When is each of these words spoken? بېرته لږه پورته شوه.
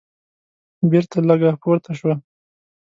بېرته 0.89 1.17
لږه 1.27 1.51
پورته 1.61 1.91
شوه. 1.99 2.13